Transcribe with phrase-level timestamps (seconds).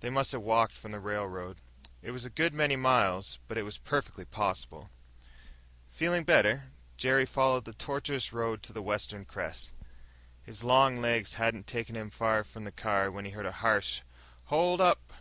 [0.00, 1.58] They must have walked from the railroad.
[2.02, 4.90] It was a good many miles, but it was perfectly possible.
[5.92, 9.70] Feeling better, Jerry followed the tortuous road to the western crest.
[10.42, 14.00] His long legs hadn't taken him far from the car when he heard a harsh,
[14.46, 15.12] "Hold up!"